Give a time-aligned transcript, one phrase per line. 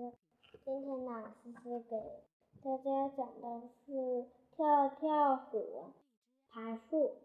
[0.00, 1.96] 今天呢，思思给
[2.64, 4.24] 大家讲的是
[4.56, 5.92] 跳跳虎
[6.48, 7.16] 爬树。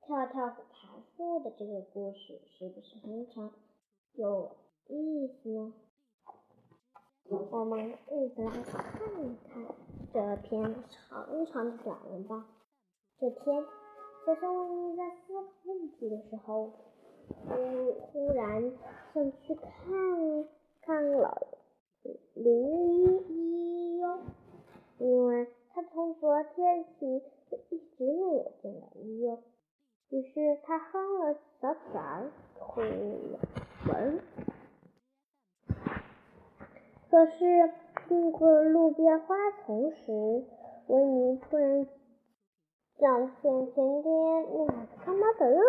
[0.00, 3.52] 跳跳虎爬树的这个故事是不是很长
[4.14, 4.56] 有
[4.86, 5.74] 意思呢？
[7.50, 8.82] 我们一起来看
[9.22, 9.66] 一看
[10.10, 12.46] 这篇长长的短文吧。
[13.18, 13.62] 这天，
[14.24, 16.72] 小熊维尼在思考问题的时候，
[17.28, 18.72] 忽忽然
[19.12, 20.48] 想去看
[20.88, 21.36] 看老
[22.32, 22.50] 驴
[23.28, 24.20] 医哟，
[24.96, 29.38] 因为他从昨天起就一直没有见老医哟。
[30.08, 33.38] 于是他哼了小曲儿，出了
[33.84, 34.20] 门。
[37.10, 37.70] 可是
[38.08, 40.46] 经过路边花丛时，
[40.86, 41.86] 维尼突然
[42.98, 44.72] 想见前天那个
[45.04, 45.60] 看猫的哟。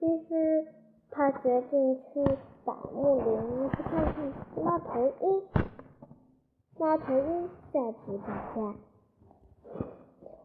[0.00, 0.66] 于是
[1.10, 2.24] 他决定去
[2.64, 5.42] 百木林去看看猫头鹰。
[6.78, 8.74] 猫头鹰在不在家？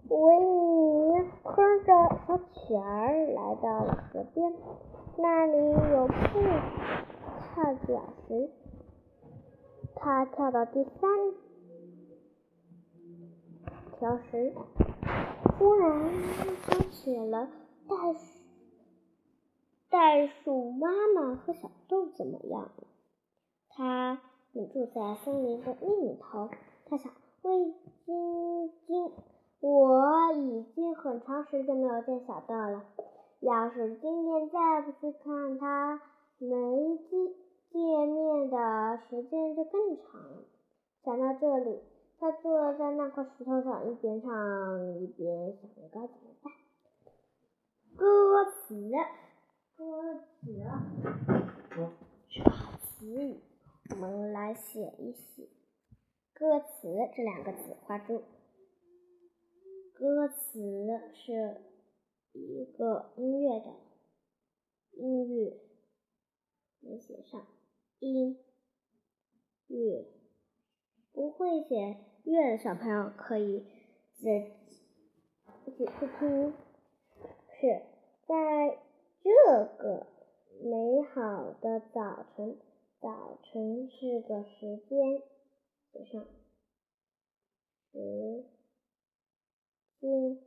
[0.10, 1.92] 维尼哼着
[2.26, 4.54] 小曲儿来到了河边，
[5.18, 5.58] 那里
[5.92, 6.14] 有瀑
[7.54, 8.50] 跳脚石。
[9.96, 11.10] 他跳到第三
[14.00, 14.54] 条时，
[15.58, 16.10] 忽然
[16.70, 17.50] 想起了
[17.90, 18.37] 袋鼠，
[19.98, 22.84] 袋鼠妈妈和小豆怎么样了？
[23.70, 26.50] 他们住在森林的另一头。
[26.86, 27.74] 他想，喂，
[28.06, 29.12] 晶晶，
[29.60, 32.84] 我已经很长时间没有见小豆了。
[33.40, 36.00] 要是今天再不去看它，
[36.38, 36.48] 没
[36.98, 37.34] 见。
[37.70, 40.44] 见面的时间就更长了。
[41.04, 41.80] 想到这里，
[42.20, 46.54] 他坐在那块石头上，一边唱一边想着该怎么办。
[47.98, 48.76] 歌词，
[49.78, 49.84] 歌
[50.42, 50.50] 词，
[52.82, 53.40] 词语，
[53.92, 55.48] 我们来写一写。
[56.34, 58.24] 歌词这两个字画住。
[59.94, 60.60] 歌词
[61.14, 61.62] 是
[62.34, 63.76] 一个音乐的
[64.94, 65.60] 音乐，
[66.82, 67.46] 来写上。
[68.00, 68.36] 音
[69.68, 70.08] 乐
[71.12, 73.64] 不会写乐的小朋友可以
[74.16, 74.52] 自己
[75.66, 76.56] 自己去听。
[77.60, 77.84] 是
[78.26, 78.80] 在
[79.28, 80.08] 这个
[80.64, 82.58] 美好的早晨，
[83.02, 85.22] 早晨是个时间，
[85.92, 86.26] 写上
[87.92, 88.46] 时
[90.00, 90.40] 间。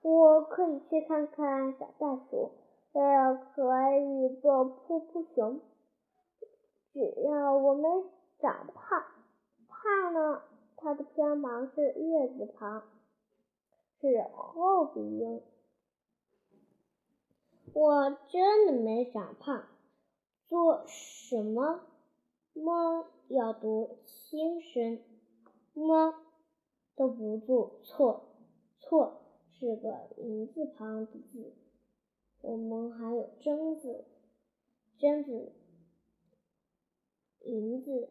[0.00, 2.52] 我可以去看看小袋鼠。
[2.94, 3.00] 也
[3.54, 3.62] 可
[3.98, 5.60] 以做噗噗熊，
[6.94, 7.82] 只要我没
[8.40, 9.04] 长胖。
[9.68, 10.42] 胖呢，
[10.76, 12.82] 它的偏旁是月字旁，
[14.00, 15.42] 是后鼻音。
[17.80, 19.68] 我真的没长胖，
[20.48, 21.86] 做什么
[22.52, 25.00] 么要读轻声，
[25.74, 26.12] 么
[26.96, 28.34] 都不做错，
[28.80, 29.22] 错
[29.52, 31.54] 是个银字旁的字。
[32.40, 34.04] 我们还有榛子、
[34.98, 35.52] 榛子、
[37.44, 38.08] 银子、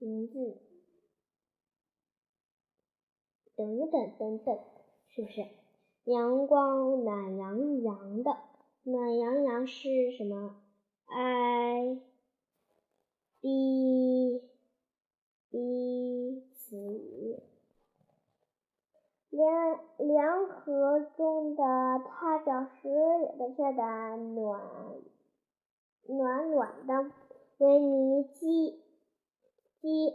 [0.00, 0.60] 银子
[3.54, 4.58] 等等等等，
[5.10, 5.63] 是不是？
[6.04, 8.36] 阳光暖洋洋的，
[8.82, 10.54] 暖洋洋是什么
[11.06, 11.98] ？i
[13.40, 14.42] b
[15.48, 17.38] b 词语。
[19.30, 21.62] 凉凉河中的
[22.06, 24.60] 踏脚石也被晒得暖
[26.06, 27.10] 暖暖的。
[27.58, 28.82] 维尼记
[29.80, 30.12] 记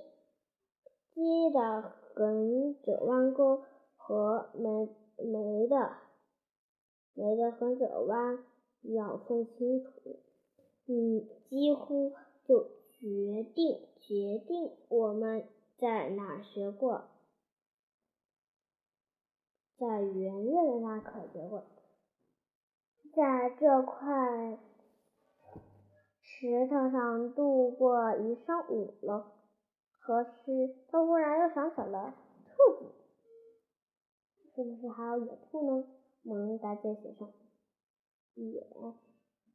[1.14, 1.82] 记的
[2.14, 3.64] 横着弯钩
[3.96, 4.94] 和门
[5.24, 5.98] 没的
[7.14, 8.44] 没的横着弯
[8.82, 10.20] 要分清楚。
[10.86, 12.14] 嗯，几乎
[12.46, 12.64] 就
[13.00, 15.48] 决定决定我们
[15.78, 17.04] 在哪学过。
[19.78, 21.64] 在圆月的那可结果，
[23.16, 24.58] 在这块
[26.22, 29.32] 石头上度过一上午了。
[30.00, 32.16] 可是他忽然又想起了
[32.46, 32.92] 兔子，
[34.60, 35.88] 是不是还有野兔呢？
[36.24, 37.32] 我们在这写上
[38.34, 38.62] 野，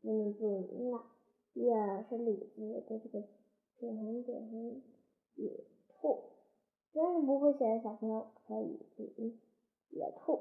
[0.01, 1.05] 不能注意了。
[1.53, 1.75] 野
[2.09, 3.23] 是李子，对这个
[3.77, 4.83] 点横点横
[5.35, 5.51] 野
[5.89, 6.23] 兔，
[6.91, 9.39] 真的不会写的小朋友可以注音。
[9.91, 10.41] 野兔，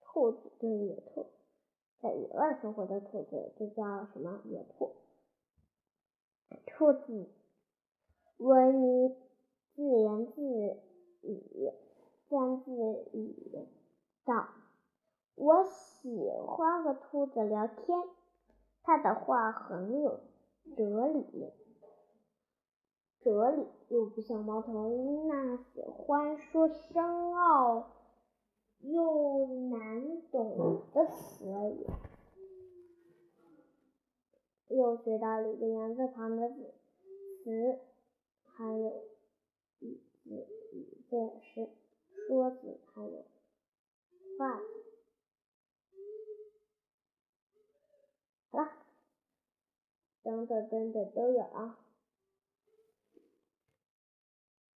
[0.00, 1.26] 兔子就是野兔，
[2.00, 4.92] 在野外生活的兔子就叫什么野兔。
[6.66, 7.28] 兔子，
[8.36, 9.16] 维尼
[9.74, 10.40] 自言自
[11.22, 11.72] 语，
[12.28, 12.70] 自言自
[13.18, 13.66] 语
[14.26, 14.48] 道
[15.34, 18.02] ：“我喜欢和兔子聊天，
[18.82, 20.20] 它的话很有
[20.76, 21.50] 哲理，
[23.20, 27.92] 哲理又不像猫头鹰那喜欢说深奥
[28.80, 31.86] 又难懂的词语。
[34.68, 36.74] 又学到了一个言字旁的字
[37.42, 37.78] 词，
[38.44, 39.02] 还有
[39.80, 41.16] 语字，语字
[41.56, 41.70] 也
[42.28, 43.24] 桌子，还有
[44.38, 44.60] 画。
[48.50, 48.70] 好了，
[50.22, 51.78] 等等等等都有啊。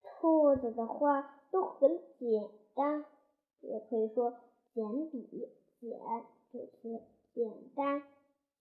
[0.04, 3.04] 兔子的画都很简单，
[3.62, 4.38] 也可以说
[4.72, 5.48] 简笔，
[5.80, 5.98] 简
[6.52, 7.02] 就是
[7.34, 8.04] 简单，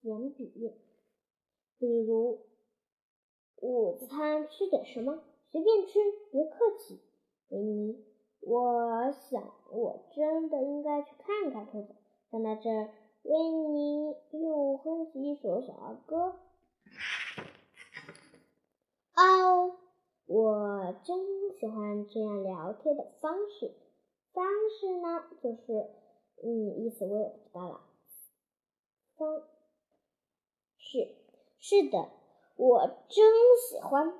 [0.02, 0.74] 简笔。
[1.78, 2.40] 比如，
[3.58, 5.22] 午餐吃点什么？
[5.52, 6.00] 随便吃，
[6.32, 6.98] 别客气。
[7.48, 8.04] 给你，
[8.40, 11.94] 我想我真的应该去看看兔子。
[12.30, 12.90] 看到这儿，
[13.22, 13.38] 维
[13.68, 16.36] 尼又哼起一首小儿歌。
[19.14, 19.76] 哦，
[20.26, 21.18] 我真
[21.58, 23.74] 喜欢这样聊天的方式。
[24.32, 25.90] 方式呢，就是，
[26.42, 27.80] 嗯，意思我也不知道了。
[29.16, 29.42] 方
[30.78, 31.16] 式。
[31.58, 32.08] 是的，
[32.56, 33.34] 我真
[33.68, 34.14] 喜欢，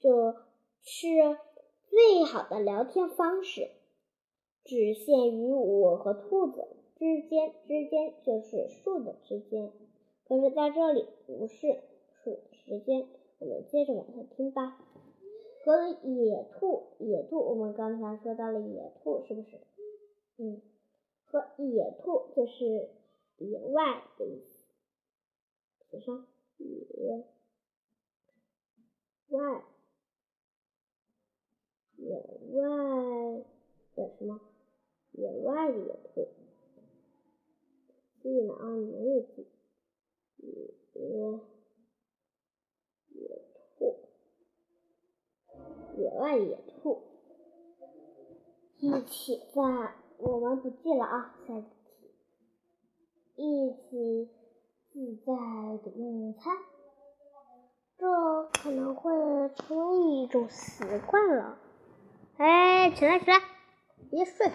[0.00, 0.46] 这
[0.82, 1.38] 是
[1.92, 3.68] 最好的聊天方式，
[4.64, 6.66] 只限于我和兔子
[6.96, 9.70] 之间，之间就是树的之间。
[10.26, 11.82] 可是在这里不是
[12.14, 13.06] 树的时间，
[13.40, 14.78] 我们接着往下听吧。
[15.66, 19.60] 和野兔，野兔，我们刚才说到了野兔，是不是？
[20.38, 20.62] 嗯，
[21.26, 22.88] 和野兔就是
[23.36, 24.64] 野外的意思。
[25.90, 27.26] 写上野
[29.28, 29.62] 外
[32.06, 32.16] 野
[32.52, 33.44] 外
[33.94, 34.40] 的什么？
[35.12, 36.28] 野外的野兔，
[38.22, 39.46] 记了啊，你们也记。
[40.38, 40.48] 野
[43.10, 43.42] 野
[43.78, 43.80] 兔，
[45.96, 47.02] 野外野兔，
[48.78, 51.68] 一起在我们不记了啊，下一题，
[53.36, 54.28] 一起。
[54.92, 55.32] 自在
[55.82, 56.54] 的用餐，
[57.96, 58.06] 这
[58.62, 59.10] 可能会
[59.54, 61.58] 成为一种习惯了。
[62.38, 63.40] 哎，起来起来，
[64.10, 64.50] 别睡，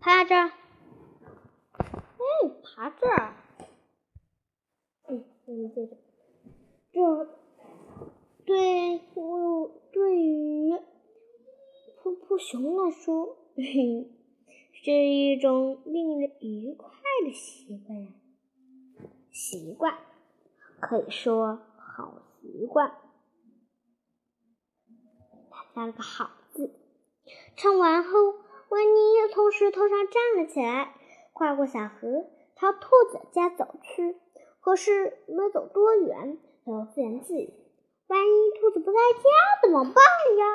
[0.00, 0.48] 趴这儿。
[1.78, 2.18] 哎，
[2.64, 3.34] 爬这儿。
[5.08, 5.96] 嗯，我们接着。
[6.90, 7.00] 这
[8.44, 10.72] 对我对于
[12.02, 13.36] 噗噗熊来说，
[14.72, 16.88] 是一种令人愉快
[17.24, 18.08] 的习惯呀。
[19.30, 19.98] 习惯，
[20.80, 22.92] 可以说好习惯。
[25.50, 26.37] 他加了个好字。
[27.58, 28.10] 唱完后，
[28.68, 29.00] 维尼
[29.34, 30.94] 从石头上站了起来，
[31.32, 32.24] 跨过小河，
[32.54, 34.16] 朝兔子家走去。
[34.60, 37.52] 可是没走多远，他又自言自语
[38.06, 39.22] ：“万一兔子不在家
[39.60, 39.94] 怎么办
[40.38, 40.46] 呀？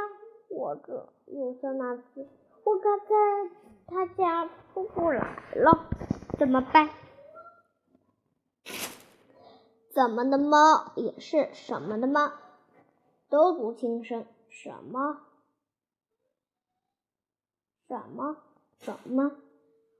[0.47, 2.25] 或者有些那次
[2.63, 3.05] 我刚在
[3.87, 5.89] 他家出不来了，
[6.39, 6.89] 怎么办？”
[9.93, 12.31] 怎么的猫也是什么的猫，
[13.29, 14.25] 都读轻声。
[14.47, 15.19] 什么？
[17.87, 18.37] 什么？
[18.79, 19.31] 什么？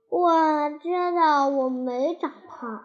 [0.08, 2.84] 我知道我没长胖，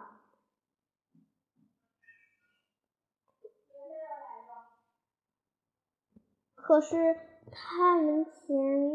[6.56, 7.16] 可是
[7.52, 8.90] 他门前，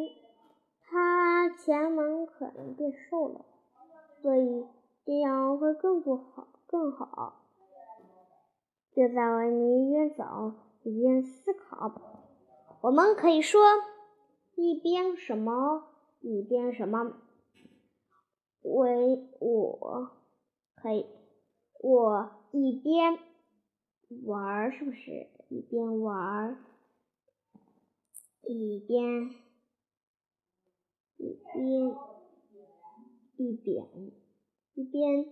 [0.82, 3.46] 他前门可能变瘦了，
[4.22, 4.68] 所以
[5.06, 7.42] 这样会更不好，更好。
[8.94, 10.54] 就在维尼一边走
[10.84, 11.92] 一边思考，
[12.82, 13.62] 我们可以说
[14.56, 15.95] 一边什么
[16.28, 17.22] 一边什么。
[18.64, 20.10] 为我
[20.76, 21.06] 可以，
[21.80, 23.20] 我一边
[24.24, 25.28] 玩是不是？
[25.50, 26.58] 一边玩
[28.42, 29.30] 一边
[31.18, 31.96] 一边
[33.38, 33.88] 一边
[34.74, 35.26] 一边。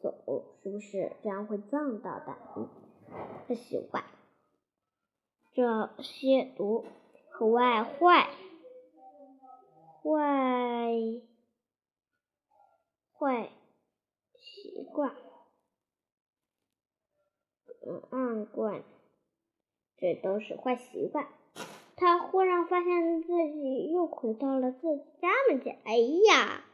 [0.00, 2.36] 走是不是这样会撞到的？
[3.46, 4.02] 不喜欢。
[5.52, 6.84] 这些读
[7.30, 8.28] 和外坏
[10.04, 10.92] 坏
[13.14, 13.48] 坏
[14.34, 15.16] 习惯，
[18.10, 18.84] 嗯，惯，
[19.96, 21.26] 这都是坏习惯。
[21.96, 25.78] 他忽然发现自己又回到了自己家门前。
[25.84, 26.64] 哎呀！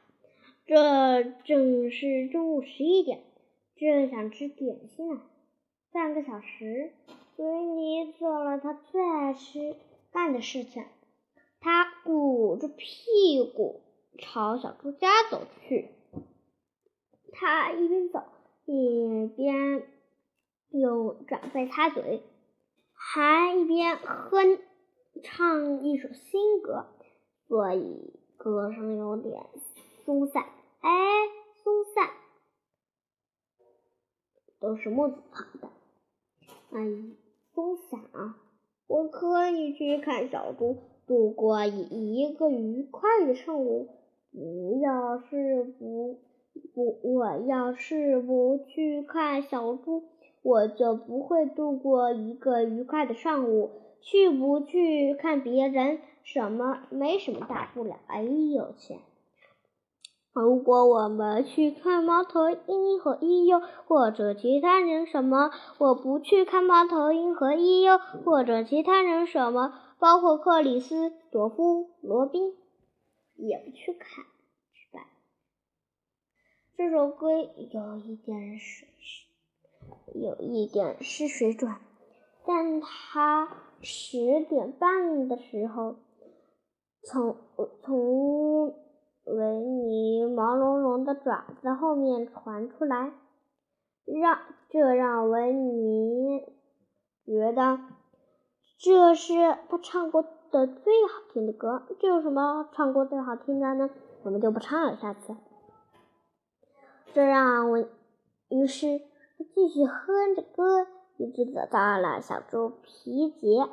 [0.66, 3.22] 这正是中午十一点，
[3.76, 5.22] 正想吃点心呢。
[5.92, 6.92] 半个小时，
[7.36, 9.76] 维尼做了他最爱吃
[10.10, 10.84] 干的事情。
[11.60, 13.82] 他鼓着屁股
[14.18, 15.90] 朝小猪家走去。
[17.32, 18.22] 他一边走
[18.64, 19.86] 一边
[20.70, 22.22] 用爪子擦嘴，
[22.92, 24.58] 还一边哼
[25.22, 26.86] 唱一首新歌，
[27.46, 29.46] 所以歌声有点
[30.04, 30.44] 松散。
[30.80, 30.90] 哎，
[31.62, 32.10] 松散，
[34.58, 35.68] 都是木字旁的。
[36.72, 36.78] 哎，
[37.54, 38.38] 松散啊！
[38.86, 40.78] 我可以去看小猪，
[41.10, 43.88] 度过一个愉快的上午。
[44.30, 46.20] 不要是不
[46.72, 50.04] 不，我要是不去看小猪，
[50.42, 53.70] 我就不会度过一个愉快的上午。
[54.00, 57.96] 去不去看别人，什么没什么大不了。
[58.06, 59.00] 哎呦天！
[60.32, 72.56] 如果我们去看猫头鹰和伊优，或者其他人什么，我不去看猫头鹰和伊优，或者其他人什么，包括克里斯朵夫、罗宾，
[73.36, 74.24] 也不去看，
[74.72, 75.06] 去吧？
[76.76, 78.86] 这首歌有一点是，
[80.14, 81.72] 有一点是水准，
[82.44, 83.48] 但它
[83.82, 85.96] 十点半的时候，
[87.04, 87.36] 从
[87.82, 88.74] 从。
[89.22, 93.12] 维尼毛茸茸的爪子后面传出来，
[94.06, 94.40] 让
[94.70, 96.40] 这让维尼
[97.24, 97.78] 觉得
[98.80, 99.34] 这是
[99.68, 101.86] 他唱过的最好听的歌。
[102.00, 103.90] 这有什么唱过最好听的呢？
[104.22, 105.36] 我们就不唱了，下次。
[107.12, 107.78] 这让我，
[108.48, 108.98] 于是
[109.36, 110.86] 他继续哼着歌，
[111.18, 113.68] 一直走到了小猪皮杰，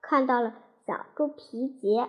[0.00, 0.54] 看到了
[0.86, 2.08] 小猪皮杰。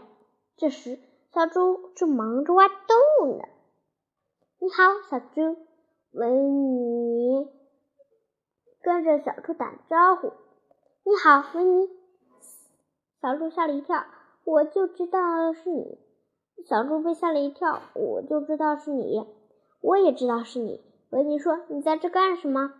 [0.56, 1.00] 这时。
[1.34, 3.44] 小猪正忙着挖洞呢。
[4.60, 5.58] 你好，小猪。
[6.12, 7.50] 维尼
[8.82, 10.32] 跟着小猪打招呼。
[11.08, 11.88] 你好，维尼。
[13.22, 14.06] 小猪吓了一跳，
[14.44, 16.00] 我就知道是你。
[16.68, 19.24] 小猪被吓了一跳，我就知道是你。
[19.82, 20.84] 我也知道是你。
[21.12, 22.74] 维尼说：“你在这干什么？”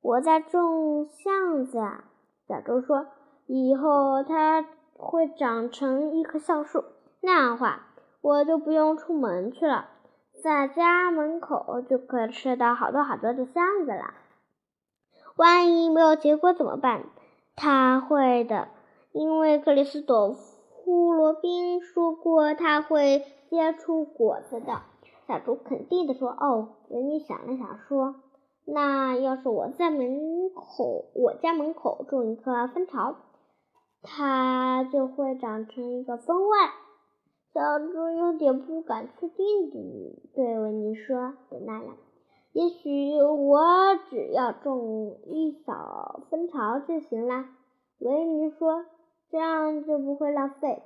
[0.00, 2.04] 我在种橡子啊。
[2.48, 3.06] 小猪说
[3.44, 6.82] ：“以后它会长成一棵橡树，
[7.20, 7.88] 那样的话。”
[8.22, 9.90] 我就不用出门去了，
[10.42, 14.14] 在家门口就可以吃到好多好多的橡子了。
[15.36, 17.04] 万一没有结果怎么办？
[17.58, 18.68] 他会的，
[19.12, 24.82] 因为克里斯朵夫·罗宾说过他会结出果子的。
[25.26, 28.14] 小猪肯定的说：“哦。”维尼想了想说
[28.64, 33.16] ：“那要是我在门口，我家门口种一棵蜂巢，
[34.02, 36.54] 它就会长成一个蜂窝。”
[37.52, 41.96] 小猪有点不敢确定的对维尼说的那样，
[42.52, 43.60] 也许我
[44.10, 47.44] 只要种一小蜂巢就行了。
[47.98, 48.84] 维尼说，
[49.30, 50.82] 这样就不会浪费，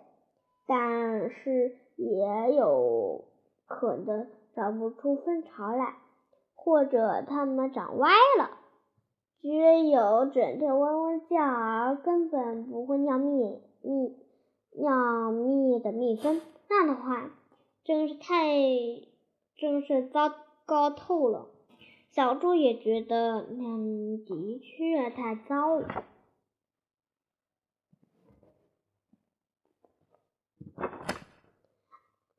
[0.67, 3.25] 但是也有
[3.67, 5.95] 可能长不出蜂巢来，
[6.55, 8.51] 或者它们长歪了。
[9.41, 9.49] 只
[9.89, 14.17] 有整天嗡嗡叫而根本不会酿蜜蜜
[14.79, 16.41] 酿蜜的蜜蜂。
[16.69, 17.31] 那样的话，
[17.85, 18.47] 真是太，
[19.57, 20.33] 真是糟
[20.65, 21.49] 糕透了。
[22.13, 26.05] 小猪也觉得那的确太糟了。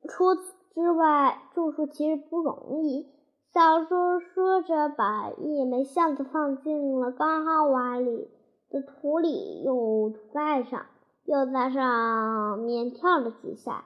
[0.08, 3.08] 除此之外，种树其实不容易。
[3.52, 8.30] 小猪说着，把一枚橡子放进了刚好挖里
[8.70, 10.86] 的土里，用土盖上，
[11.24, 13.84] 又在上面跳了几下。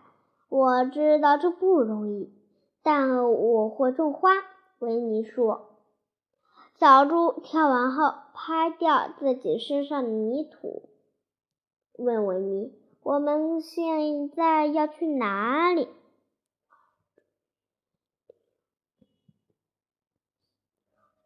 [0.50, 2.30] 我知道这不容易，
[2.82, 4.28] 但我会种花。
[4.80, 5.67] 维尼说。
[6.78, 10.88] 小猪跳完后，拍掉自己身上的泥土，
[11.94, 15.88] 问维尼：“我们现在要去哪里？”“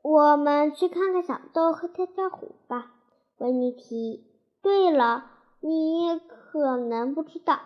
[0.00, 2.94] 我们去看看小豆和跳跳虎吧。”
[3.37, 4.26] 维尼提。
[4.62, 7.61] 对了，你可能不知道。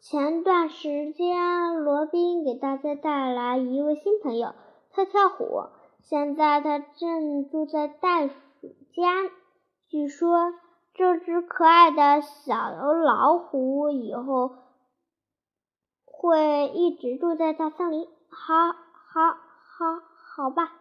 [0.00, 4.54] 前段时间，罗宾给大家带来一位新朋友——
[4.92, 5.62] 跳跳虎。
[6.02, 8.34] 现在他正住在袋鼠
[8.94, 9.30] 家。
[9.88, 10.52] 据说
[10.94, 14.56] 这只可爱的小老虎以后
[16.04, 18.06] 会一直住在大森林。
[18.28, 20.72] 好，好，好，好吧。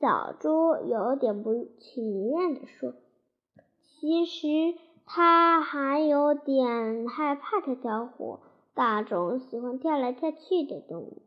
[0.00, 2.94] 小猪有点不情愿地说
[4.00, 4.46] ：“其实……”
[5.12, 8.38] 他还有点害怕跳跳虎，
[8.76, 11.22] 那种喜欢跳来跳去的动物。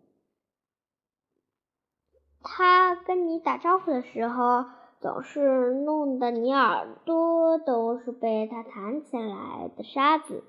[2.43, 4.65] 他跟你打招呼的时候，
[4.99, 10.43] 总是弄得你耳朵都是被他弹起来的沙子，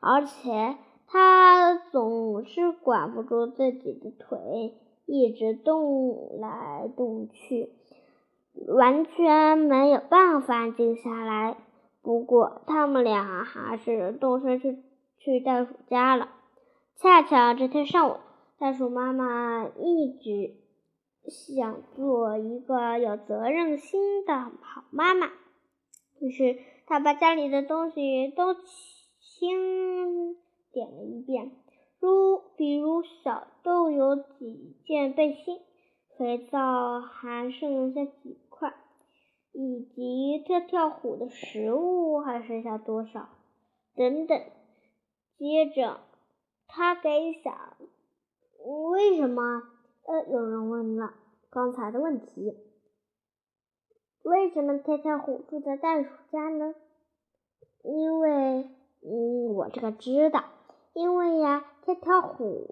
[0.00, 4.74] 而且他总是管不住自己的腿，
[5.06, 7.72] 一直动来动去，
[8.68, 11.56] 完全没有办法静下来。
[12.02, 14.78] 不过，他们俩还是动身去
[15.18, 16.28] 去袋鼠家了。
[16.96, 18.16] 恰巧这天上午，
[18.58, 20.59] 袋鼠妈妈一直
[21.30, 25.28] 想做一个有责任心的好妈妈，
[26.18, 30.36] 于是她把家里的东西都清。
[30.72, 31.50] 点了一遍，
[31.98, 35.58] 如比如小豆有几件背心，
[36.16, 38.72] 肥皂还剩下几块，
[39.52, 43.30] 以及跳跳虎的食物还剩下多少，
[43.96, 44.40] 等等。
[45.38, 45.98] 接着，
[46.68, 47.76] 他给小
[48.64, 49.62] 为什么？
[50.06, 51.14] 呃，有人问了
[51.50, 52.56] 刚才的问题：
[54.22, 56.74] 为什么跳跳虎住在袋鼠家呢？
[57.82, 58.70] 因为，
[59.02, 60.44] 嗯，我这个知道。
[60.92, 62.66] 因为呀，跳跳虎，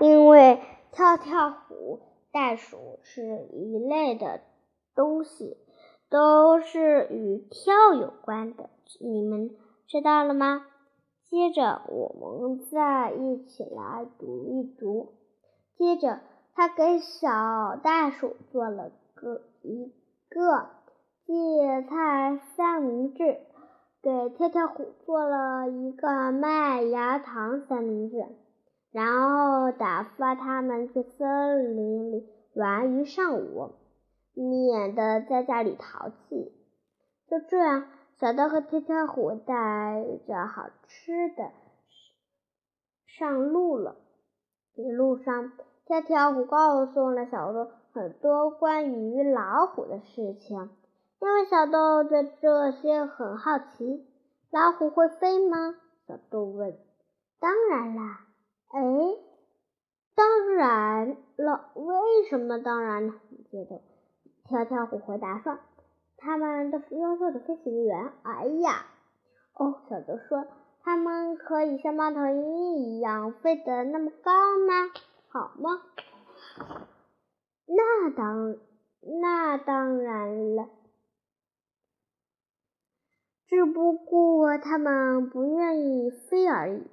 [0.00, 0.60] 因为
[0.90, 2.00] 跳跳虎、
[2.32, 4.40] 袋鼠是一类的
[4.96, 5.56] 东西，
[6.08, 8.68] 都是与跳有关的。
[9.00, 10.66] 你们知道了吗？
[11.32, 15.14] 接着我们再一起来读一读。
[15.78, 16.20] 接着，
[16.54, 19.90] 他给小袋鼠做了个一
[20.28, 20.68] 个
[21.24, 23.38] 芥菜三明治。
[24.02, 28.26] 给跳跳虎做了一个麦芽糖三明治，
[28.90, 33.70] 然后打发他们去森林里玩一上午，
[34.34, 36.52] 免得在家里淘气。
[37.26, 37.84] 就这样，
[38.18, 41.50] 小豆和跳跳虎带着好吃的
[43.06, 43.96] 上路了。
[44.74, 45.52] 一路上，
[45.86, 50.70] 跳跳虎告诉了小豆很多关于老虎的事情。
[51.20, 54.06] 因为小豆对这些很好奇，
[54.50, 55.76] 老虎会飞吗？
[56.06, 56.76] 小豆问。
[57.38, 58.26] 当然啦，
[58.68, 58.80] 哎，
[60.14, 63.14] 当然了，为什么当然呢？
[63.50, 63.80] 接着，
[64.44, 65.58] 跳跳虎回答说
[66.22, 68.86] ：“他们都是优秀的飞行员。”哎呀，
[69.54, 70.46] 哦，小豆说
[70.82, 74.32] ：“他们可以像猫头鹰一样飞得那么高
[74.66, 74.90] 吗？
[75.28, 75.82] 好吗？”
[77.66, 78.56] 那当
[79.20, 80.68] 那当然了。
[83.48, 86.86] 只不过他们不愿意飞而已。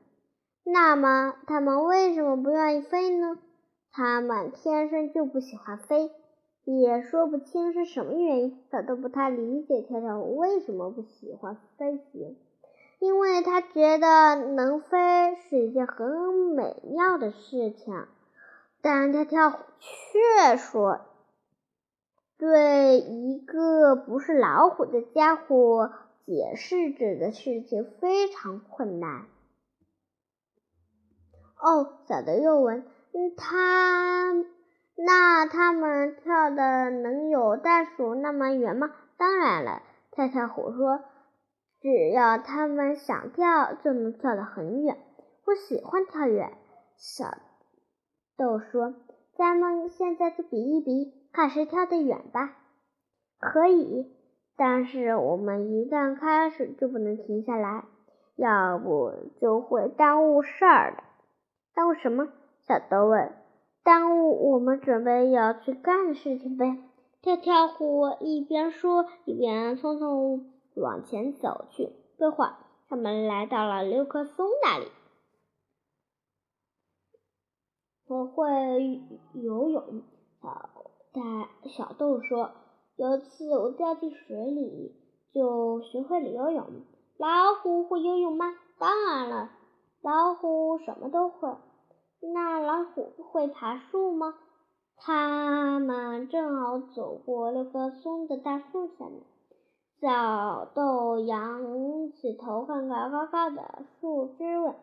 [0.65, 3.37] 那么，他们为什么不愿意飞呢？
[3.91, 6.11] 他们天生就不喜欢飞，
[6.77, 8.59] 也说不清是什么原因。
[8.69, 12.37] 他都不太理解跳跳虎为什么不喜欢飞行，
[12.99, 16.07] 因为他觉得能飞是一件很
[16.55, 18.05] 美妙的事情。
[18.81, 21.01] 但跳跳虎却说，
[22.37, 25.91] 对一个不是老虎的家伙。
[26.25, 29.25] 解释这个事情非常困难。
[31.59, 32.85] 哦，小的又问
[33.35, 34.35] ：“他
[35.05, 39.81] 那他们跳的能有袋鼠那么远吗？”当然了，
[40.11, 41.01] 跳跳虎说
[41.81, 44.97] ：“只要他们想跳，就能跳得很远。”
[45.47, 46.51] 我喜欢跳远。
[46.97, 47.25] 小
[48.37, 48.93] 豆说
[49.37, 52.57] ：“咱们现在就比一比，看谁跳得远吧。”
[53.39, 54.15] 可以。
[54.57, 57.85] 但是我们一旦开始就不能停下来，
[58.35, 61.03] 要不就会耽误事儿的。
[61.73, 62.27] 耽误什么？
[62.67, 63.31] 小豆问。
[63.89, 66.77] 耽误我们准备要去干的事情呗。
[67.23, 70.43] 跳跳虎一边说，一边匆匆
[70.75, 71.89] 往前走去。
[72.15, 72.53] 不一会儿，
[72.87, 74.85] 他们来到了六棵松那里。
[78.05, 79.01] 我会
[79.33, 80.03] 游泳，
[80.39, 80.69] 小
[81.11, 82.51] 大小豆说。
[82.95, 84.95] 有一次我掉进水里，
[85.33, 86.83] 就学会了游泳。
[87.17, 88.53] 老虎会游泳吗？
[88.77, 89.49] 当然了，
[90.03, 91.57] 老虎什么都会。
[92.21, 94.35] 那老虎会爬树吗？
[94.97, 99.21] 他们正好走过六棵松的大树下面。
[100.01, 104.75] 小豆仰起头看看高高的树枝，问：“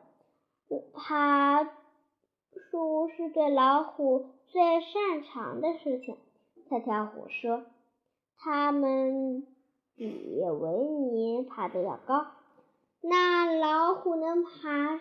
[0.94, 6.16] 爬树是对老虎最擅长的事情。”
[6.68, 7.62] 跳跳虎说。
[8.38, 9.46] 他们
[9.96, 12.26] 比维尼爬得要高。
[13.00, 15.00] 那老虎能爬？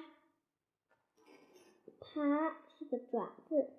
[2.16, 3.70] 它是个爪子，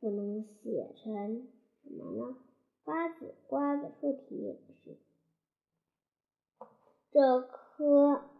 [0.00, 1.46] 不能写成
[1.82, 2.38] 什么呢？
[2.84, 4.96] 瓜子瓜子树体是
[7.10, 8.30] 这棵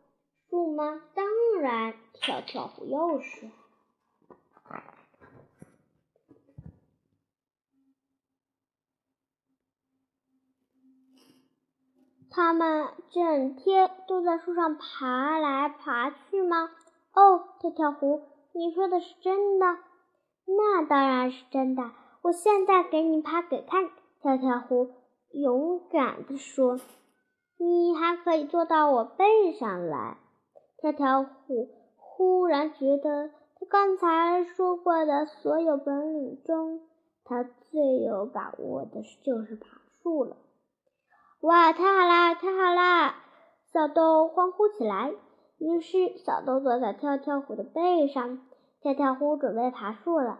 [0.48, 1.02] 树吗？
[1.14, 1.26] 当
[1.60, 3.50] 然，跳跳虎又是。
[12.30, 16.70] 它们整天都在树上爬来爬去吗？
[17.12, 18.24] 哦，跳跳虎，
[18.56, 19.66] 你说的是真的？
[20.46, 21.90] 那当然是真的。
[22.22, 23.90] 我现在给你爬给看。
[24.22, 24.90] 跳跳虎
[25.30, 26.80] 勇敢地说
[27.58, 30.16] ：“你还可以坐到我背上来。”
[30.80, 33.28] 跳跳虎忽然觉得，
[33.60, 36.80] 他刚才说过的所有本领中，
[37.24, 39.68] 他最有把握的就是爬
[40.02, 40.36] 树了。
[41.40, 43.22] 哇，太好啦，太好啦！
[43.72, 45.12] 小豆欢呼起来。
[45.58, 48.45] 于是，小豆坐在跳跳虎的背上，
[48.86, 50.38] 跳跳虎准备爬树了。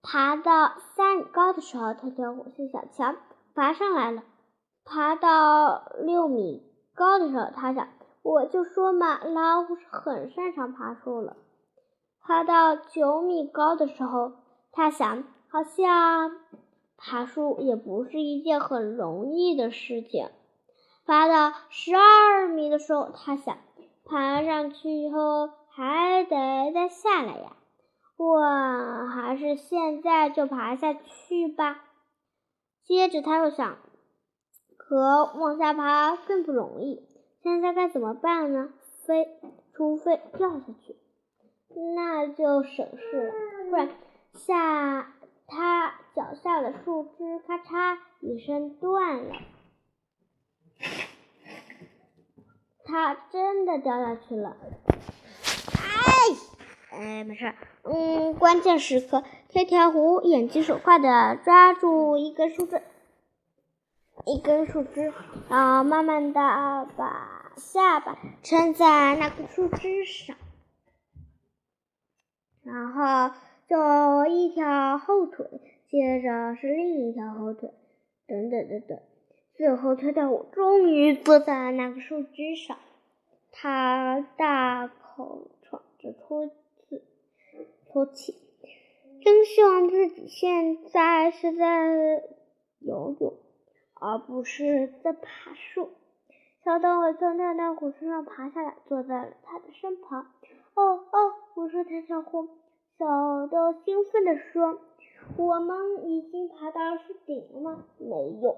[0.00, 3.16] 爬到三米高的时候，跳跳虎心想：“瞧，
[3.52, 4.22] 爬上来了。”
[4.86, 6.62] 爬到六米
[6.94, 7.88] 高的时候，他想
[8.22, 11.36] ：“我就说嘛，老虎是很擅长爬树了。”
[12.22, 14.32] 爬到九米高的时候，
[14.70, 16.30] 他想：“好像
[16.96, 20.28] 爬树也不是一件很容易的事情。”
[21.06, 23.56] 爬到十二米的时候，他想
[24.06, 27.56] ：“爬上去以后还得再下来呀。”
[28.16, 31.84] 我还是现在就爬下去吧。
[32.84, 33.78] 接着他又想，
[34.76, 37.06] 可往下爬更不容易，
[37.42, 38.72] 现在该怎么办呢？
[39.06, 39.26] 飞
[39.74, 40.96] 除非掉下去，
[41.94, 43.32] 那就省事了。
[43.68, 43.88] 不然，
[44.34, 45.12] 下
[45.46, 49.34] 他脚下的树枝咔嚓一声断了，
[52.84, 54.56] 他真的掉下去了。
[56.94, 57.24] 哎！
[57.24, 57.54] 没事。
[57.82, 62.80] 嗯，关键时刻，跳跳虎眼疾手快的抓住一根树枝，
[64.24, 65.12] 一根树枝，
[65.50, 66.40] 然后慢慢的
[66.96, 70.36] 把下巴撑在那根树枝上，
[72.62, 73.34] 然后
[73.68, 75.46] 就一条后腿，
[75.90, 77.70] 接着是另一条后腿，
[78.26, 78.98] 等等等等，
[79.54, 82.78] 最后跳跳虎终于坐在那个树枝上，
[83.52, 86.50] 他大口喘着粗。
[87.94, 88.34] 说起，
[89.22, 92.24] 真希望自己现在是在
[92.80, 93.34] 游泳，
[93.94, 95.90] 而不是在爬树。
[96.64, 100.22] 小动物从跳跳虎身上爬下来，坐在了他的身旁。
[100.74, 102.48] 哦哦，我说跳跳虎，
[102.98, 104.80] 小豆兴奋地说
[105.38, 108.56] ：“我们已经爬到树顶了吗？”没有，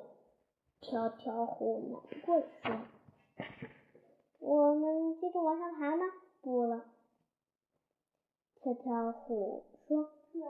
[0.80, 2.74] 跳跳虎难过的说
[4.40, 6.06] ：“我们接着往上爬吗？”
[6.40, 6.80] 不了。
[8.60, 9.98] 跳跳虎说：“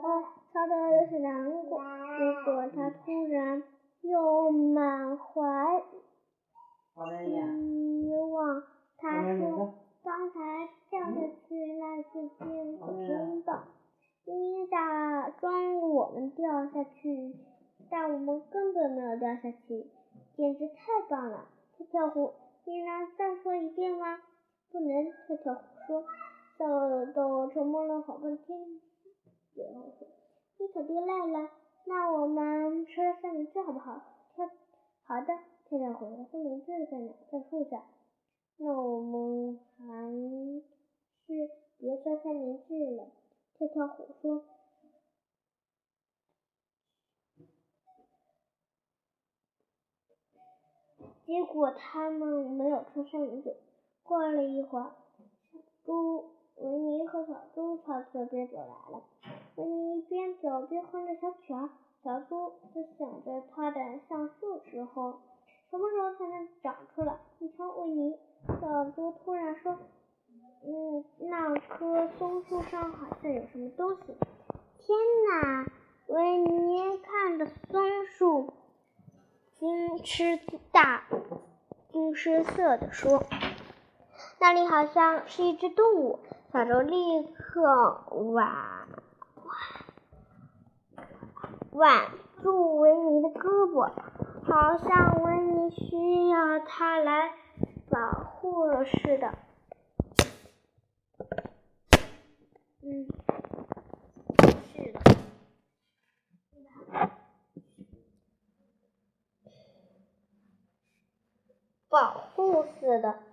[0.01, 1.79] 哦，他的有些难过。
[2.17, 3.61] 结果他突然
[4.01, 5.83] 又满怀
[7.25, 8.63] 希望。
[8.97, 11.15] 他说：‘刚才掉下
[11.47, 13.63] 去那瞬间可真棒！
[14.25, 17.35] 你假装我们掉下去，
[17.89, 19.85] 但我们根本没有掉下去，
[20.35, 21.45] 简直太棒了！’
[21.77, 22.33] 跳跳虎，
[22.65, 24.19] 你能再说一遍吗？
[24.71, 25.11] 不能。
[25.27, 26.03] 跳跳虎说。”
[26.57, 28.59] 豆豆沉默了好半天，
[29.53, 30.07] 然后说
[30.57, 31.49] ：“你可别累了，
[31.85, 34.01] 那我们吃三明治好不好？”
[34.35, 34.49] 跳，
[35.03, 35.27] 好的。
[35.69, 37.13] 跳跳虎，三明治在哪？
[37.29, 37.83] 在树下。
[38.55, 40.11] 那我们还
[41.27, 43.11] 是别吃三明治了。
[43.57, 44.45] 跳跳虎说。
[51.25, 53.57] 结果他们没有吃三明治。
[54.03, 54.95] 过了一会儿，
[55.83, 56.36] 猪。
[56.59, 59.03] 维尼和小猪朝这边走来了。
[59.55, 61.69] 维尼边走边哼着小曲儿，
[62.03, 65.19] 小猪在想着它的橡树时候
[65.69, 67.19] 什么时候才能长出来？
[67.39, 68.17] 你瞧，维尼，
[68.59, 69.77] 小猪突然说
[70.65, 74.15] ：“嗯，那棵松树上好像有什么东西。”
[74.79, 74.97] 天
[75.29, 75.65] 哪！
[76.07, 78.53] 维尼看着松树，
[79.59, 80.39] 惊吃
[80.71, 81.03] 大，
[81.89, 83.23] 惊失色的说
[84.39, 86.19] ：“那里好像是一只动物。”
[86.53, 88.87] 小猪立刻挽
[91.71, 92.09] 挽
[92.41, 93.91] 住维尼的胳膊，
[94.43, 97.33] 好像维尼需要它来
[97.89, 99.37] 保护似的。
[102.81, 103.05] 嗯，
[104.73, 104.99] 是的，
[111.89, 113.26] 保护似的。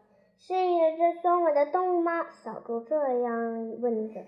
[0.47, 2.27] 是一只凶猛的动物吗？
[2.31, 4.21] 小猪这样问着，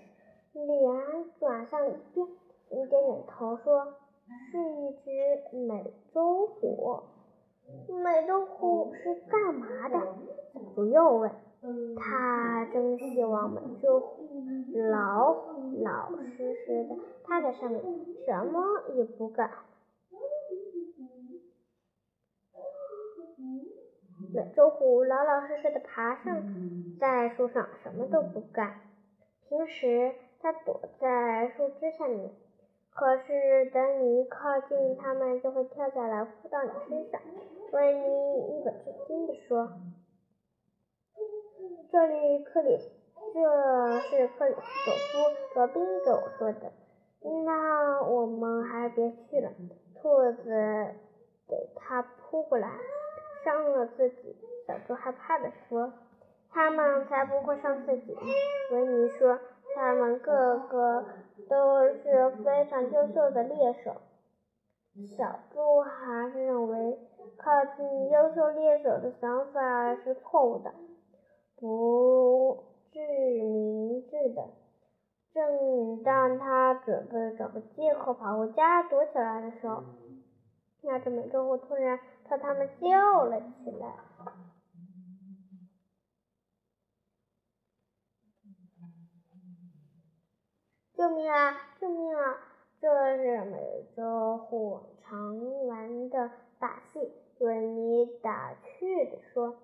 [0.53, 2.27] 脸转向一边，
[2.69, 3.93] 点点头说
[4.49, 7.01] ：“是一只美洲虎。”
[8.03, 9.99] 美洲虎是干嘛的？
[10.55, 11.29] 小猪又问。
[11.95, 14.41] 他真希望美洲虎
[14.89, 15.35] 老
[15.83, 17.83] 老实实的趴在上面，
[18.25, 18.63] 什么
[18.95, 19.51] 也不干。
[24.37, 26.43] 美洲虎老老实实的爬上
[26.99, 28.81] 在树上，什么都不干。
[29.49, 32.29] 平时它躲在树枝下面，
[32.93, 37.19] 可是等你一靠近它们，就会跳下来扑到你身上。
[37.71, 39.71] 维尼一本正经地说
[41.91, 42.77] ：“这里，克里，
[43.33, 45.17] 这是克里斯朵夫·
[45.55, 46.71] 罗宾给我说的。
[47.43, 49.49] 那我们还是别去了。”
[49.99, 50.93] 兔子
[51.47, 52.69] 给它扑过来，
[53.43, 54.35] 伤了自己。
[54.65, 55.93] 小猪害怕地说
[56.51, 58.15] ：“他们才不会伤自己。”
[58.71, 59.39] 维尼说
[59.75, 61.05] ：“他们个个
[61.49, 63.95] 都是非常优秀的猎手。”
[65.15, 66.97] 小猪还是认为
[67.37, 70.73] 靠近优秀猎手的想法是错误的，
[71.55, 74.43] 不致明智的。
[75.33, 79.83] 正当他准备找个借口跑回家躲起来的时候，
[80.81, 83.93] 那只美洲虎突然朝他们叫了起来
[90.93, 91.55] ：“救命啊！
[91.79, 92.37] 救命啊！”
[92.81, 97.13] 这是美洲虎常玩的把戏。
[97.39, 99.55] 维尼打趣地说：“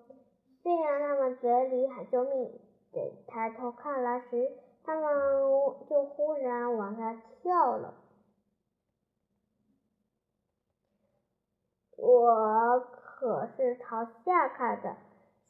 [0.63, 2.59] 虽然他们嘴里喊救命，
[2.91, 4.51] 等抬头看来时，
[4.83, 5.03] 他们
[5.89, 7.95] 就忽然往下跳了。”
[11.97, 14.95] 我可是朝下看的，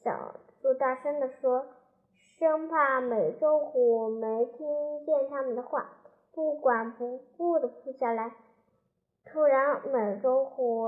[0.03, 1.65] 小猪大声地说，
[2.37, 5.89] 生怕美洲虎没听见他们的话，
[6.33, 8.33] 不管不顾地扑下来。
[9.25, 10.85] 突然，美洲虎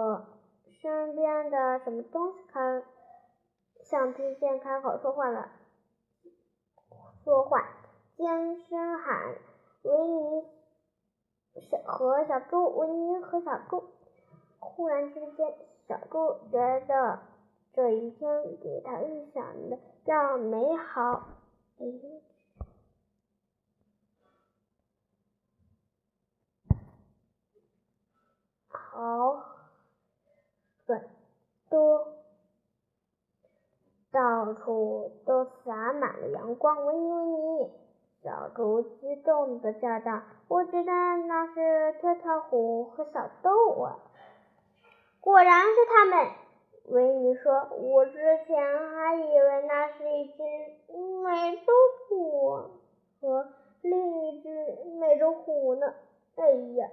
[0.81, 2.83] 身边的什么东西开，
[3.81, 5.49] 像听见开口说话了，
[7.23, 7.65] 说话，
[8.17, 9.35] 尖声喊
[9.83, 10.43] ：“维尼，
[11.61, 13.83] 小和小猪，维尼和小猪。”
[14.75, 15.53] 忽然之间，
[15.87, 17.19] 小猪觉得
[17.73, 21.27] 这一天比他预想的要美好。
[28.69, 29.43] 好，
[30.87, 31.09] 很
[31.69, 32.07] 多，
[34.11, 36.85] 到处都洒满了阳光。
[36.85, 37.71] 维尼，维尼！
[38.23, 40.91] 小猪激动的叫道：“我觉得
[41.27, 43.99] 那是跳跳虎和小豆啊！”
[45.25, 46.27] 果然是他们，
[46.89, 48.13] 维尼说：“我之
[48.45, 48.55] 前
[48.91, 50.43] 还以为那是一只
[51.23, 51.73] 美洲
[52.07, 52.69] 虎
[53.19, 53.49] 和
[53.81, 54.49] 另一只
[54.99, 55.95] 美洲虎呢。”
[56.37, 56.87] 哎呀，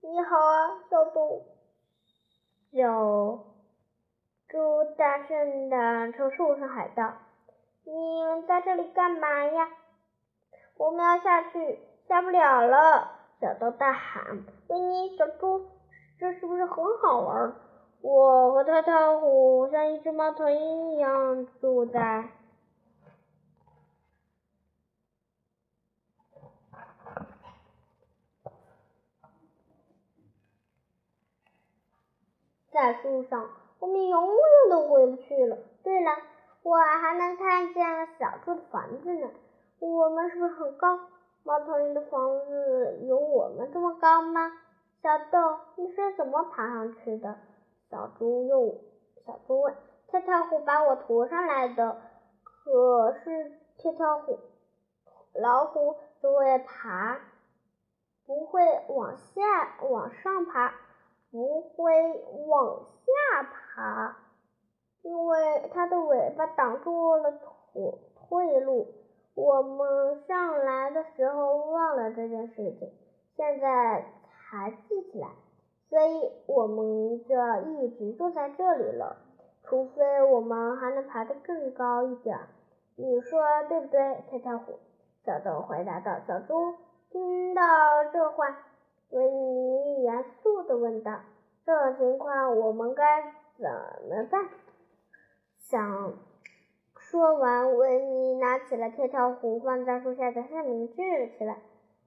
[0.00, 1.44] 你好啊，小猪！
[2.72, 3.44] 小
[4.48, 7.18] 猪大声的从树上喊道
[7.86, 9.70] ：“你们在这里干嘛呀
[10.76, 11.78] ？”“我们要下去，
[12.08, 14.44] 下不了了！”小豆大喊。
[14.66, 15.68] “维尼，小猪。”
[16.20, 17.54] 这是不是很好玩？
[18.02, 22.28] 我和跳跳虎像一只猫头鹰一样住在
[32.70, 34.36] 在树上，我们永远
[34.68, 35.56] 都回不去了。
[35.82, 36.10] 对了，
[36.62, 39.30] 我还能看见小猪的房子呢。
[39.78, 40.98] 我们是不是很高？
[41.44, 44.52] 猫头鹰的房子有我们这么高吗？
[45.02, 47.38] 小豆，你是怎么爬上去的？
[47.90, 48.74] 小猪又
[49.24, 49.74] 小猪问。
[50.08, 51.96] 跳跳虎把我驮上来的。
[52.44, 54.38] 可是跳跳虎，
[55.32, 57.18] 老虎只会爬，
[58.26, 59.42] 不会往下
[59.88, 60.74] 往上爬，
[61.30, 61.92] 不会
[62.48, 64.16] 往下爬，
[65.00, 68.86] 因为它的尾巴挡住了退退路。
[69.34, 72.92] 我们上来的时候忘了这件事情，
[73.34, 74.04] 现在。
[74.50, 75.28] 爬记起来，
[75.88, 79.16] 所以我们就要一直住在这里了，
[79.62, 82.36] 除非我们还能爬得更高一点。
[82.96, 84.80] 你说对不对，跳跳虎？
[85.24, 86.18] 小豆回答道。
[86.26, 86.74] 小猪
[87.10, 87.62] 听到
[88.12, 88.58] 这话，
[89.10, 91.20] 维尼严肃地问道
[91.64, 93.22] ：“这种情况我们该
[93.56, 93.70] 怎
[94.08, 94.48] 么办？”
[95.62, 96.14] 想
[96.96, 101.58] 说完，维尼拿起了跳跳虎放在树下的三明治了起来。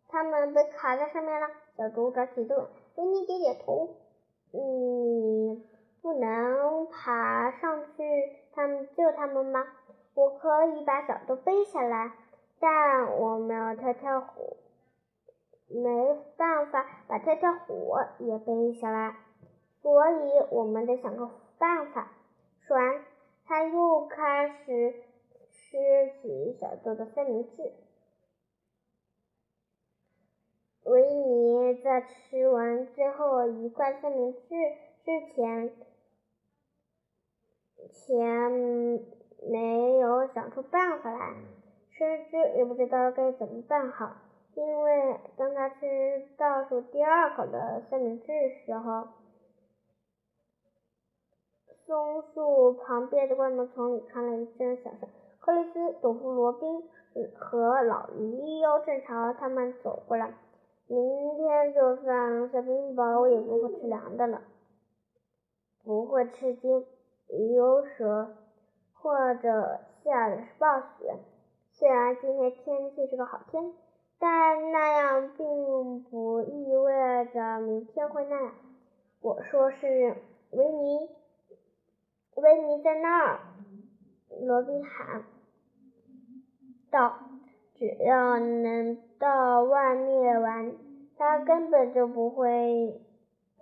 [0.09, 1.47] 他们被卡在上面了。
[1.75, 3.89] 小猪着急的问：“维尼，点点头。
[4.51, 5.65] 你
[6.01, 8.03] 不能爬上去，
[8.53, 9.65] 他们救他们吗？
[10.13, 12.11] 我可以把小豆背下来，
[12.59, 14.57] 但我没有跳跳虎，
[15.69, 19.15] 没办法把跳跳虎也背下来，
[19.81, 22.11] 所以我们得想个办法。”
[22.67, 23.03] 说完，
[23.47, 24.93] 他又开始
[25.49, 25.77] 吃
[26.21, 27.73] 起小豆的三明治。
[30.85, 34.49] 维尼在吃完最后一块三明治
[35.05, 35.71] 之前，
[37.91, 38.51] 前
[39.49, 41.35] 没有想出办法来，
[41.97, 44.15] 甚至也不知道该怎么办好。
[44.55, 48.27] 因为当他吃倒数第二口的三明治
[48.65, 49.07] 时候，
[51.85, 55.09] 松树旁边的灌木丛里传来一阵响声。
[55.39, 56.87] 克里斯、朵夫、罗宾
[57.37, 60.33] 和老驴伊优正朝他们走过来。
[60.87, 64.41] 明天就算吃冰雹，我也不会吃凉的了。
[65.83, 66.85] 不会吃惊，
[67.29, 68.29] 伊优说，
[68.93, 71.17] 或者下的是暴雪。
[71.71, 73.73] 虽然今天天气是个好天。
[74.19, 78.53] 但那样并不意味着明天会那样。
[79.19, 80.15] 我说是
[80.51, 81.09] 维尼，
[82.35, 83.39] 维尼在那儿。
[84.39, 85.25] 罗宾喊
[86.89, 87.19] 道
[87.75, 90.75] ：“只要能到外面玩，
[91.17, 93.01] 他根本就不会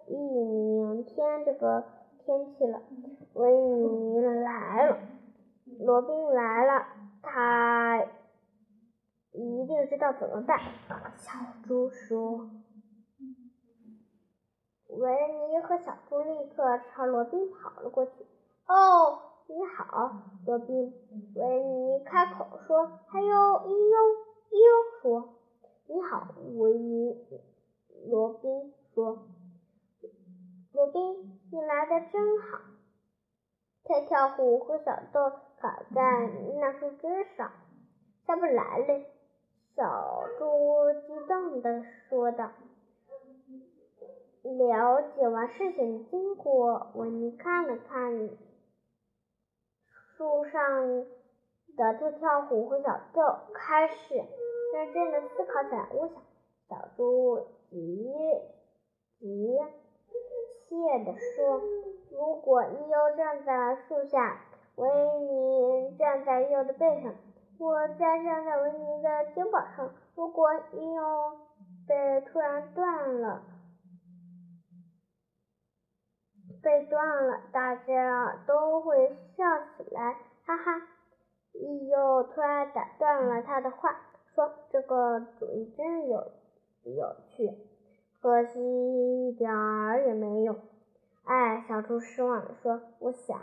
[0.07, 1.83] 忆明天这个
[2.19, 2.81] 天气了。”
[3.33, 4.97] 维尼来了，
[5.79, 6.85] 罗宾来了，
[7.21, 8.05] 他。
[9.33, 10.59] 一定知道怎么办，
[11.15, 11.33] 小
[11.65, 12.49] 猪说。
[14.89, 18.11] 维尼和小猪立刻朝罗宾跑了过去。
[18.67, 20.13] 哦，你好，
[20.45, 20.93] 罗宾。
[21.35, 22.89] 维尼开口说。
[23.07, 23.27] 还有
[23.65, 23.97] 伊优，
[24.49, 25.33] 伊优说。
[25.87, 27.17] 你好，维尼。
[28.07, 29.27] 罗宾说。
[30.71, 32.59] 罗宾，你来的真好。
[33.83, 36.29] 跳跳虎和小豆卡在
[36.61, 37.51] 那树枝上，
[38.25, 39.01] 下不来了。
[39.75, 42.51] 小猪激动地说道
[44.43, 48.29] ：“了解完事情的经过，维尼看了看
[50.21, 51.03] 树上
[51.75, 53.23] 的跳跳虎和小豆，
[53.55, 54.13] 开始
[54.71, 55.87] 认真的思考起来。
[55.91, 56.21] 我想，
[56.69, 57.39] 小猪
[57.71, 58.13] 急
[59.17, 59.57] 急
[60.69, 61.59] 切地说
[62.13, 64.39] ：‘如果伊优站在树下，
[64.75, 64.87] 维
[65.21, 67.11] 尼站在伊优的背上。’”
[67.57, 71.31] 我再站在维尼的肩膀上，如果伊欧
[71.87, 73.41] 被突然断了，
[76.61, 79.43] 被断了，大家都会笑
[79.77, 80.13] 起来，
[80.45, 80.87] 哈哈！
[81.53, 83.95] 伊欧突然打断了他的话，
[84.33, 86.31] 说：“这个主意真有
[86.83, 87.51] 有趣，
[88.21, 90.55] 可惜一点儿也没用。”
[91.25, 93.39] 哎，小猪失望地说：“我想。”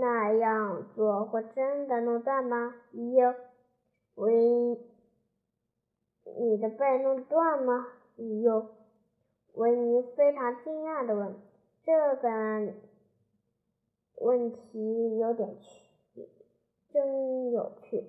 [0.00, 2.74] 那样做会真的弄断吗？
[2.92, 3.16] 伊
[4.14, 4.78] 维，
[6.38, 7.86] 你的背弄断吗？
[8.16, 8.46] 伊
[9.56, 11.34] 维尼非常惊讶的问。
[11.82, 12.74] 这个
[14.20, 16.28] 问题有点趣，
[16.92, 18.04] 真有趣。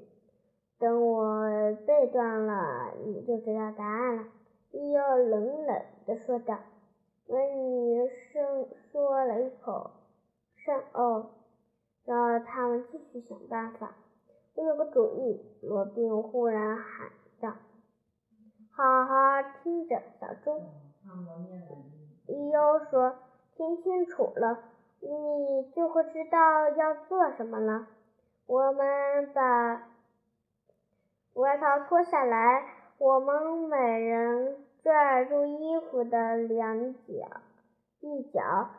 [0.78, 4.26] 等我背断了，你就知道答案了。
[4.72, 6.60] 伊优冷冷的说道。
[7.28, 9.92] 维尼生说了一口
[10.56, 11.32] 剩哦。
[12.06, 13.98] 让他们继续想办法。
[14.56, 15.42] 我有个主意！
[15.62, 17.54] 罗宾忽然喊道
[18.72, 19.14] ：“好好
[19.62, 20.62] 听着，小猪。”
[22.28, 23.16] 伊优说
[23.56, 24.60] ：“听清楚了，
[25.00, 27.88] 你就会知道要做什么了。
[28.46, 29.88] 我们把
[31.34, 32.66] 外套脱下来，
[32.98, 37.42] 我们每人拽住衣服的两角
[38.02, 38.70] 一角。”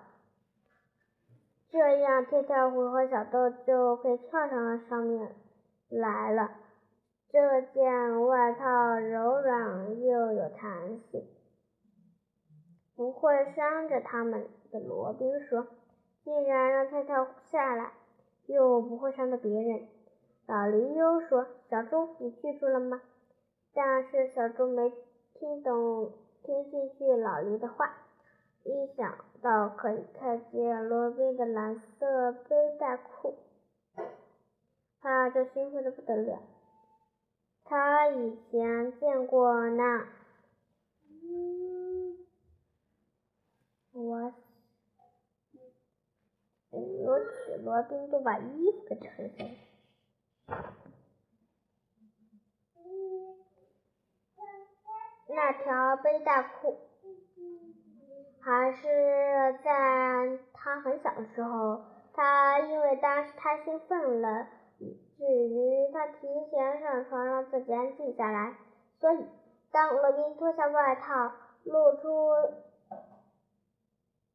[1.71, 5.35] 这样，跳跳虎和小豆就可以跳上上面
[5.89, 6.51] 来了。
[7.31, 11.27] 这件外套柔软又有弹性，
[12.99, 14.81] 不会伤着他们的。
[14.81, 15.69] 罗宾说
[16.25, 17.93] ：“既然让跳跳虎下来，
[18.47, 19.87] 又不会伤到别人。”
[20.49, 23.01] 老驴又说：“小猪，你记住了吗？”
[23.73, 24.93] 但是小猪没
[25.35, 26.11] 听懂，
[26.43, 27.89] 听进去老驴的话。
[28.65, 33.37] 一想到可以看见罗宾的蓝色背带裤，
[35.01, 36.41] 他就兴奋的不得了。
[37.65, 40.09] 他以前见过那……
[43.99, 44.33] 我……
[46.71, 49.07] 我去，罗宾都把衣服给扯
[49.37, 49.51] 下来。
[55.29, 56.77] 那条背带裤。
[58.41, 58.83] 还是
[59.63, 64.47] 在他很小的时候，他因为当时太兴奋了，
[64.79, 68.57] 以至于他提前上床让自己安静下来。
[69.01, 69.27] 所以，
[69.71, 71.33] 当罗宾脱下外套，
[71.65, 72.33] 露出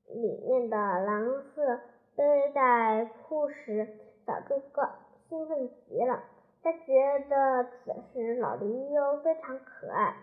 [0.10, 1.26] 里面的蓝
[1.56, 1.80] 色
[2.16, 3.88] 背带裤时，
[4.26, 4.90] 小猪哥
[5.30, 6.24] 兴奋极了。
[6.62, 10.16] 他觉得此时老驴优非常可爱，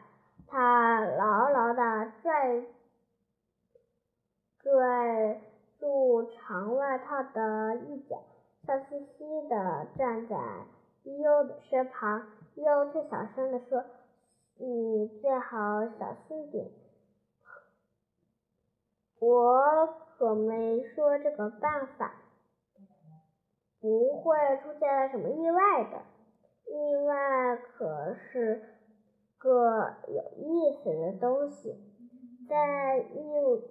[0.47, 2.65] 他牢牢地拽。
[4.63, 5.41] 拽
[5.79, 8.17] 住长外套的一角，
[8.67, 10.37] 笑嘻嘻地站在
[11.03, 12.27] 伊优的身旁。
[12.55, 13.83] 伊优却小声地说
[14.59, 16.67] ：“你最好小心点，
[19.21, 19.87] 我
[20.19, 22.13] 可没说这个办法
[23.81, 26.03] 不会出现什么意外的。
[26.67, 28.63] 意外可是
[29.39, 31.77] 个有意思的东西，
[32.49, 33.71] 在意。”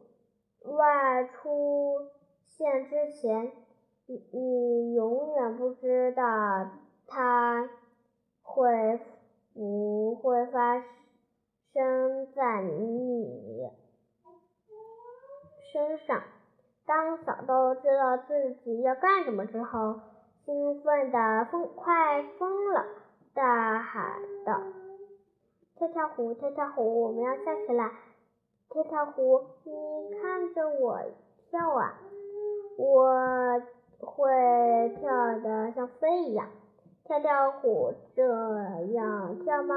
[0.62, 2.10] 外出
[2.43, 3.54] 现之前，
[4.08, 6.22] 你你永远不知道
[7.08, 7.70] 它
[8.41, 9.00] 会
[9.54, 10.84] 不会发
[11.72, 13.70] 生在你
[15.72, 16.22] 身上。
[16.86, 19.99] 当小豆知道自己要干什么之后，
[20.45, 22.86] 兴奋的疯快疯了，
[23.34, 24.59] 大喊道
[25.78, 27.91] ：“跳跳虎，跳跳虎，我们要下去了！”
[28.72, 30.99] 跳跳虎，你看着我
[31.49, 31.99] 跳啊！
[32.78, 33.61] 我
[33.99, 36.49] 会跳得像飞一样。
[37.03, 38.24] 跳跳虎这
[38.93, 39.76] 样跳吗？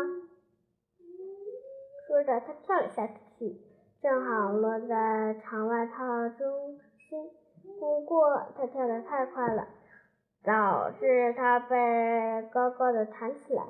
[2.07, 3.57] 说着，他跳了下去，
[4.03, 6.77] 正好落在长外套中
[7.09, 7.31] 心。
[7.79, 9.65] 不过，他跳得太快了，
[10.43, 13.63] 导致他被高高的弹起来，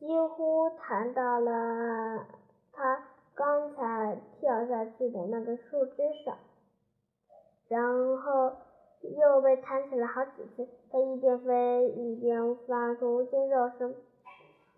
[0.00, 2.26] 几乎弹到了
[2.72, 3.04] 他。
[3.36, 6.36] 刚才跳下去的那个树枝上，
[7.68, 7.80] 然
[8.18, 8.56] 后
[9.00, 10.66] 又被弹起来好几次。
[10.90, 13.94] 他一边飞一边发出尖叫声，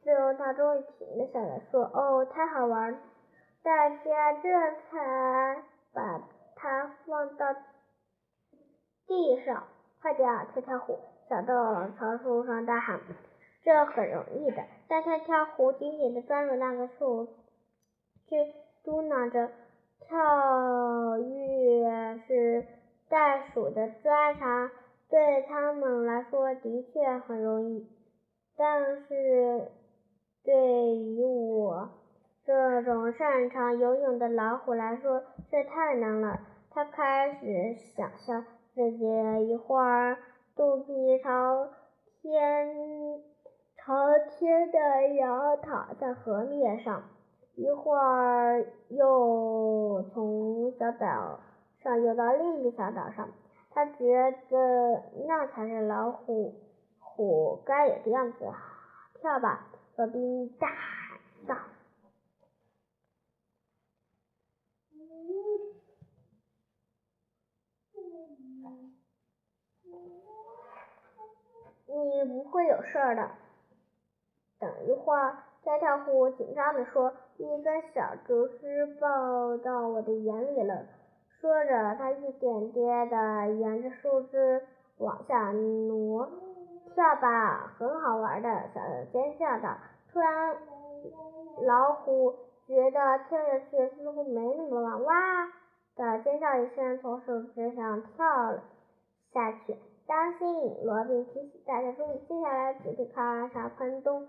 [0.02, 2.98] 最后他终于停了下来，说：“哦，太好玩了！”
[3.62, 4.48] 大家这
[4.90, 7.54] 才把它放到
[9.06, 9.64] 地上。
[10.02, 10.98] 快点，跳跳虎！
[11.28, 11.54] 小豆
[11.98, 13.00] 朝树上大喊
[13.62, 17.28] ：“这很容易的！”但跳跳虎紧紧地抓住那个树。
[18.26, 19.50] 却嘟囔着
[20.00, 22.66] ：“跳跃是
[23.08, 24.70] 袋鼠的专长，
[25.10, 27.86] 对他们来说的确很容易，
[28.56, 29.70] 但是
[30.42, 31.90] 对于我
[32.50, 36.40] 这种擅长游泳的老虎来说，这太难了。”
[36.74, 38.44] 他开始想象
[38.74, 40.16] 自己一会儿
[40.56, 41.68] 肚皮朝
[42.20, 43.22] 天
[43.76, 43.94] 朝
[44.30, 47.04] 天的摇躺在河面上。
[47.54, 51.38] 一会儿又从小岛
[51.84, 53.28] 上游到另一个小岛上，
[53.70, 56.54] 他觉得那才是老虎
[56.98, 58.38] 虎该有的样子。
[59.20, 61.54] 跳吧，罗宾大喊道
[71.98, 73.30] ：“你不会有事的。”
[74.60, 77.12] 等一会儿，跳跳虎紧张地说。
[77.42, 80.84] 一根小竹丝抱到我的眼里了。
[81.40, 84.62] 说着，他一点点的沿着树枝
[84.98, 86.28] 往下挪。
[86.94, 89.74] 跳吧，很好玩的，小豆尖叫道。
[90.12, 90.54] 突然，
[91.62, 92.34] 老虎
[92.66, 95.46] 觉得跳下去似乎没那么难，哇
[95.96, 98.62] 的尖叫一声，从树枝上跳了
[99.32, 99.78] 下去。
[100.10, 100.44] 当心！
[100.82, 102.18] 罗宾提醒大家注意。
[102.26, 104.26] 接下来，只听咔嚓砰咚，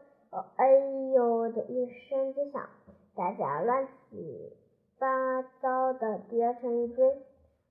[0.55, 0.69] 哎
[1.15, 2.69] 呦的一声巨响。
[3.15, 4.55] 大家乱七
[4.99, 7.03] 八糟的跌成一堆，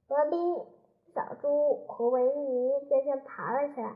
[0.08, 0.56] 罗宾、
[1.14, 3.94] 小猪和维尼最先爬了起来，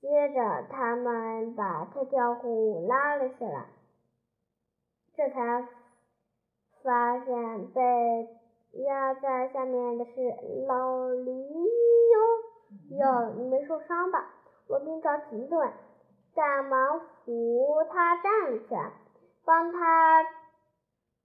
[0.00, 3.66] 接着他们把跳跳虎拉了起来，
[5.14, 5.68] 这才
[6.82, 7.82] 发现被
[8.84, 10.12] 压在下面的是
[10.66, 12.33] 老驴哟
[12.90, 14.30] 哟，你没受伤吧？
[14.68, 15.72] 罗宾着急的问，
[16.34, 18.92] 赶忙扶他站起来，
[19.44, 20.22] 帮他。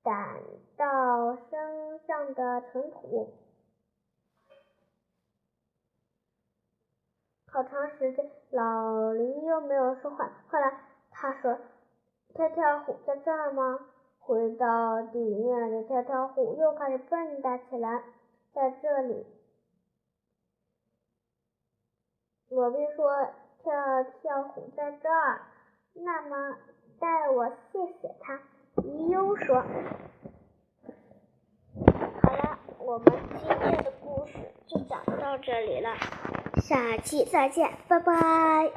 [0.01, 0.39] 掸
[0.77, 3.33] 到身上的尘土，
[7.51, 10.31] 好长时间，老驴又没有说话。
[10.47, 10.79] 后来
[11.11, 11.59] 他说
[12.33, 13.77] ：“跳跳虎在这儿吗？”
[14.19, 18.01] 回到地面的跳跳虎又开始蹦跶起来。
[18.53, 19.27] 在这里，
[22.49, 23.27] 罗宾说
[23.61, 23.71] ：“跳
[24.21, 25.41] 跳虎在这儿，
[25.93, 26.57] 那么
[26.99, 28.39] 代我谢谢他。”
[28.83, 29.61] 鱼优说
[32.23, 34.33] ：“好了，我们今天的故事
[34.65, 35.95] 就讲到这里了，
[36.61, 38.71] 下期再见，拜拜。”